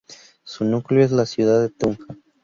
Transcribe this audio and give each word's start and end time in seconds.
Su 0.43 0.65
núcleo 0.65 1.05
es 1.05 1.11
la 1.11 1.27
ciudad 1.27 1.61
de 1.61 1.69
Tunja. 1.69 2.07